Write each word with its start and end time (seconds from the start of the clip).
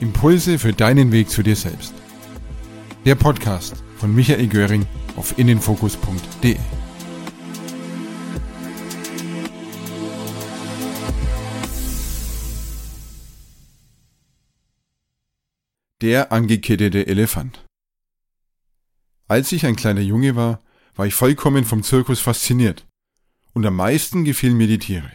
Impulse 0.00 0.58
für 0.58 0.72
deinen 0.72 1.12
Weg 1.12 1.28
zu 1.28 1.42
dir 1.42 1.56
selbst. 1.56 1.92
Der 3.04 3.14
Podcast 3.16 3.84
von 3.98 4.14
Michael 4.14 4.48
Göring 4.48 4.86
auf 5.16 5.38
innenfokus.de. 5.38 6.56
Der 16.00 16.32
angekettete 16.32 17.06
Elefant. 17.06 17.62
Als 19.28 19.52
ich 19.52 19.66
ein 19.66 19.76
kleiner 19.76 20.00
Junge 20.00 20.34
war, 20.34 20.60
war 20.96 21.06
ich 21.06 21.14
vollkommen 21.14 21.66
vom 21.66 21.82
Zirkus 21.82 22.20
fasziniert. 22.20 22.86
Und 23.52 23.66
am 23.66 23.76
meisten 23.76 24.24
gefielen 24.24 24.56
mir 24.56 24.66
die 24.66 24.78
Tiere. 24.78 25.10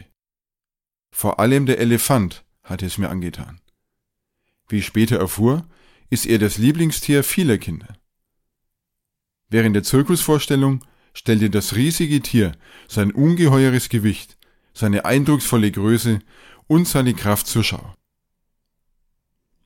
Vor 1.10 1.40
allem 1.40 1.66
der 1.66 1.80
Elefant 1.80 2.44
hatte 2.62 2.86
es 2.86 2.98
mir 2.98 3.08
angetan. 3.08 3.60
Wie 4.68 4.78
ich 4.78 4.86
später 4.86 5.18
erfuhr, 5.18 5.66
ist 6.10 6.26
er 6.26 6.38
das 6.38 6.58
Lieblingstier 6.58 7.24
vieler 7.24 7.58
Kinder. 7.58 7.96
Während 9.48 9.76
der 9.76 9.82
Zirkusvorstellung 9.82 10.84
stellte 11.14 11.50
das 11.50 11.76
riesige 11.76 12.20
Tier 12.20 12.52
sein 12.88 13.12
ungeheures 13.12 13.88
Gewicht, 13.88 14.36
seine 14.74 15.04
eindrucksvolle 15.04 15.70
Größe 15.70 16.18
und 16.66 16.86
seine 16.86 17.14
Kraft 17.14 17.46
zur 17.46 17.64
Schau. 17.64 17.94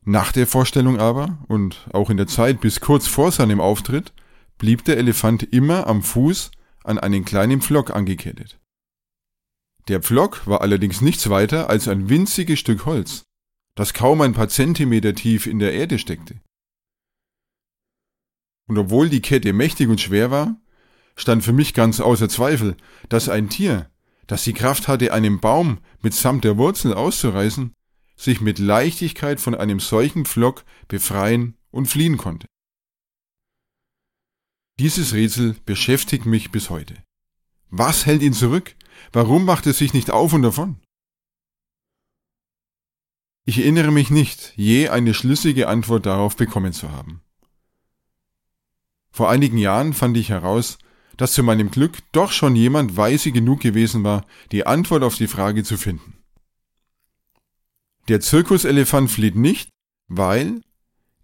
Nach 0.03 0.33
der 0.33 0.47
Vorstellung 0.47 0.99
aber 0.99 1.39
und 1.49 1.89
auch 1.93 2.11
in 2.11 2.17
der 2.17 2.27
Zeit 2.27 2.61
bis 2.61 2.81
kurz 2.81 3.07
vor 3.07 3.33
seinem 3.33 3.61
Auftritt 3.61 4.13
blieb 4.59 4.85
der 4.85 4.99
Elefant 4.99 5.43
immer 5.43 5.87
am 5.87 6.03
Fuß 6.03 6.51
an 6.85 6.99
einen 6.99 7.25
kleinen 7.25 7.61
Pflock 7.61 7.91
angekettet. 7.91 8.59
Der 9.89 10.01
Pflock 10.01 10.47
war 10.47 10.61
allerdings 10.61 11.01
nichts 11.01 11.29
weiter 11.31 11.69
als 11.69 11.89
ein 11.89 12.09
winziges 12.09 12.59
Stück 12.59 12.87
Holz, 12.87 13.25
das 13.81 13.95
kaum 13.95 14.21
ein 14.21 14.35
paar 14.35 14.51
Zentimeter 14.51 15.15
tief 15.15 15.47
in 15.47 15.59
der 15.59 15.73
Erde 15.73 15.99
steckte. 15.99 16.39
Und 18.69 18.77
obwohl 18.77 19.09
die 19.09 19.23
Kette 19.23 19.55
mächtig 19.55 19.89
und 19.89 20.03
schwer 20.03 20.31
war, 20.31 20.61
stand 21.17 21.43
für 21.43 21.55
mich 21.55 21.73
ganz 21.73 21.99
außer 21.99 22.29
Zweifel, 22.29 22.77
dass 23.09 23.31
ein 23.31 23.49
Tier, 23.49 23.91
das 24.27 24.45
die 24.45 24.53
Kraft 24.53 24.87
hatte, 24.87 25.15
einen 25.15 25.41
Baum 25.41 25.79
mitsamt 26.03 26.45
der 26.45 26.59
Wurzel 26.59 26.93
auszureißen, 26.93 27.73
sich 28.17 28.43
mit 28.43 28.59
Leichtigkeit 28.59 29.41
von 29.41 29.55
einem 29.55 29.81
solchen 29.81 30.27
Pflock 30.27 30.67
befreien 30.87 31.57
und 31.71 31.87
fliehen 31.87 32.19
konnte. 32.19 32.47
Dieses 34.79 35.15
Rätsel 35.15 35.57
beschäftigt 35.65 36.27
mich 36.27 36.51
bis 36.51 36.69
heute. 36.69 37.03
Was 37.71 38.05
hält 38.05 38.21
ihn 38.21 38.35
zurück? 38.35 38.77
Warum 39.11 39.47
macht 39.47 39.67
er 39.67 39.73
sich 39.73 39.95
nicht 39.95 40.11
auf 40.11 40.35
und 40.35 40.43
davon? 40.43 40.83
Ich 43.51 43.59
erinnere 43.59 43.91
mich 43.91 44.11
nicht, 44.11 44.53
je 44.55 44.91
eine 44.91 45.13
schlüssige 45.13 45.67
Antwort 45.67 46.07
darauf 46.07 46.37
bekommen 46.37 46.73
zu 46.73 46.93
haben. 46.93 47.21
Vor 49.11 49.29
einigen 49.29 49.59
Jahren 49.59 49.93
fand 49.93 50.17
ich 50.17 50.29
heraus, 50.29 50.79
dass 51.17 51.33
zu 51.33 51.43
meinem 51.43 51.73
Glück 51.73 51.99
doch 52.13 52.31
schon 52.31 52.55
jemand 52.55 52.97
weise 52.97 53.33
genug 53.33 53.59
gewesen 53.59 54.05
war, 54.05 54.25
die 54.53 54.69
Antwort 54.69 55.03
auf 55.03 55.17
die 55.17 55.27
Frage 55.27 55.65
zu 55.65 55.77
finden. 55.77 56.19
Der 58.07 58.21
Zirkuselefant 58.21 59.11
flieht 59.11 59.35
nicht, 59.35 59.69
weil 60.07 60.61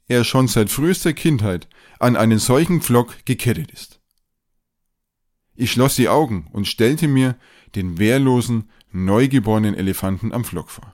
er 0.08 0.24
schon 0.24 0.48
seit 0.48 0.68
frühester 0.68 1.12
Kindheit 1.12 1.68
an 2.00 2.16
einen 2.16 2.40
solchen 2.40 2.82
Pflock 2.82 3.24
gekettet 3.24 3.70
ist. 3.70 4.00
Ich 5.54 5.70
schloss 5.70 5.94
die 5.94 6.08
Augen 6.08 6.48
und 6.52 6.66
stellte 6.66 7.06
mir 7.06 7.38
den 7.76 7.98
wehrlosen, 7.98 8.68
neugeborenen 8.90 9.76
Elefanten 9.76 10.32
am 10.32 10.42
Pflock 10.42 10.72
vor. 10.72 10.90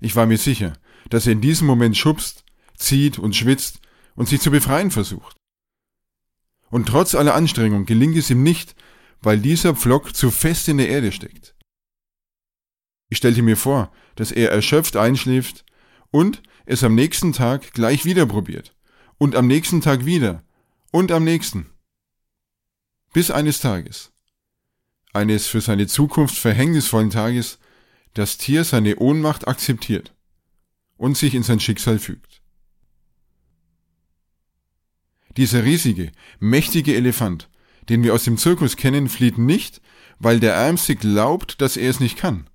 Ich 0.00 0.16
war 0.16 0.26
mir 0.26 0.38
sicher, 0.38 0.74
dass 1.10 1.26
er 1.26 1.32
in 1.32 1.40
diesem 1.40 1.66
Moment 1.66 1.96
schubst, 1.96 2.44
zieht 2.76 3.18
und 3.18 3.36
schwitzt 3.36 3.80
und 4.14 4.28
sich 4.28 4.40
zu 4.40 4.50
befreien 4.50 4.90
versucht. 4.90 5.36
Und 6.70 6.86
trotz 6.86 7.14
aller 7.14 7.34
Anstrengung 7.34 7.86
gelingt 7.86 8.16
es 8.16 8.30
ihm 8.30 8.42
nicht, 8.42 8.74
weil 9.20 9.38
dieser 9.38 9.74
Pflock 9.74 10.14
zu 10.14 10.30
fest 10.30 10.68
in 10.68 10.78
der 10.78 10.88
Erde 10.88 11.12
steckt. 11.12 11.54
Ich 13.08 13.18
stellte 13.18 13.42
mir 13.42 13.56
vor, 13.56 13.92
dass 14.16 14.32
er 14.32 14.50
erschöpft 14.50 14.96
einschläft 14.96 15.64
und 16.10 16.42
es 16.66 16.82
am 16.82 16.94
nächsten 16.94 17.32
Tag 17.32 17.72
gleich 17.72 18.04
wieder 18.04 18.26
probiert 18.26 18.74
und 19.18 19.36
am 19.36 19.46
nächsten 19.46 19.80
Tag 19.80 20.04
wieder 20.04 20.42
und 20.90 21.12
am 21.12 21.24
nächsten. 21.24 21.70
Bis 23.12 23.30
eines 23.30 23.60
Tages, 23.60 24.12
eines 25.12 25.46
für 25.46 25.60
seine 25.60 25.86
Zukunft 25.86 26.36
verhängnisvollen 26.36 27.10
Tages, 27.10 27.58
das 28.14 28.38
Tier 28.38 28.64
seine 28.64 28.96
Ohnmacht 28.96 29.46
akzeptiert 29.46 30.14
und 30.96 31.16
sich 31.16 31.34
in 31.34 31.42
sein 31.42 31.60
Schicksal 31.60 31.98
fügt. 31.98 32.40
Dieser 35.36 35.64
riesige, 35.64 36.12
mächtige 36.38 36.94
Elefant, 36.94 37.50
den 37.88 38.02
wir 38.04 38.14
aus 38.14 38.24
dem 38.24 38.38
Zirkus 38.38 38.76
kennen, 38.76 39.08
flieht 39.08 39.36
nicht, 39.36 39.82
weil 40.18 40.38
der 40.38 40.54
Ärmste 40.54 40.94
glaubt, 40.94 41.60
dass 41.60 41.76
er 41.76 41.90
es 41.90 42.00
nicht 42.00 42.16
kann. 42.16 42.48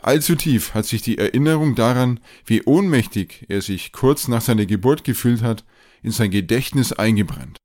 Allzu 0.00 0.36
tief 0.36 0.74
hat 0.74 0.86
sich 0.86 1.02
die 1.02 1.18
Erinnerung 1.18 1.74
daran, 1.74 2.20
wie 2.44 2.62
ohnmächtig 2.62 3.46
er 3.48 3.62
sich 3.62 3.92
kurz 3.92 4.28
nach 4.28 4.42
seiner 4.42 4.66
Geburt 4.66 5.04
gefühlt 5.04 5.42
hat, 5.42 5.64
in 6.02 6.10
sein 6.12 6.30
Gedächtnis 6.30 6.92
eingebrannt. 6.92 7.58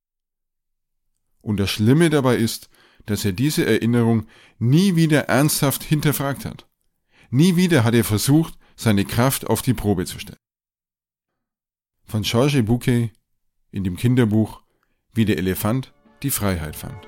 Und 1.42 1.58
das 1.58 1.70
Schlimme 1.70 2.10
dabei 2.10 2.38
ist, 2.38 2.70
dass 3.06 3.26
er 3.26 3.34
diese 3.34 3.66
Erinnerung 3.66 4.28
nie 4.60 4.96
wieder 4.96 5.30
ernsthaft 5.30 5.84
hinterfragt 5.84 6.46
hat. 6.46 6.68
Nie 7.30 7.56
wieder 7.56 7.84
hat 7.84 7.94
er 7.94 8.04
versucht, 8.04 8.58
seine 8.76 9.06
Kraft 9.06 9.48
auf 9.48 9.62
die 9.62 9.74
Probe 9.74 10.06
zu 10.06 10.20
stellen. 10.20 10.40
Von 12.06 12.24
Georges 12.24 12.66
Bouquet 12.66 13.12
in 13.72 13.84
dem 13.84 13.98
Kinderbuch 13.98 14.62
Wie 15.14 15.26
der 15.26 15.38
Elefant 15.38 15.94
die 16.22 16.32
Freiheit 16.32 16.76
fand. 16.76 17.08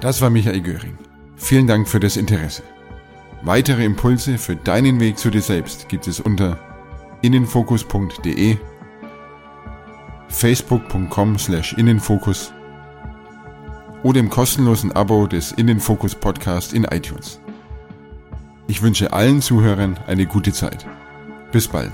Das 0.00 0.20
war 0.20 0.30
Michael 0.30 0.62
Göring. 0.62 0.96
Vielen 1.36 1.66
Dank 1.66 1.88
für 1.88 2.00
das 2.00 2.16
Interesse. 2.16 2.62
Weitere 3.42 3.84
Impulse 3.84 4.38
für 4.38 4.56
deinen 4.56 5.00
Weg 5.00 5.18
zu 5.18 5.30
dir 5.30 5.42
selbst 5.42 5.88
gibt 5.88 6.06
es 6.06 6.20
unter 6.20 6.58
innenfokus.de, 7.22 8.56
facebook.com 10.28 11.38
slash 11.38 11.72
innenfokus 11.74 12.52
oder 14.02 14.20
im 14.20 14.30
kostenlosen 14.30 14.92
Abo 14.92 15.26
des 15.26 15.52
Innenfokus 15.52 16.14
Podcast 16.14 16.72
in 16.72 16.84
iTunes. 16.84 17.40
Ich 18.68 18.82
wünsche 18.82 19.12
allen 19.12 19.40
Zuhörern 19.40 19.98
eine 20.06 20.26
gute 20.26 20.52
Zeit. 20.52 20.86
Bis 21.52 21.66
bald. 21.66 21.92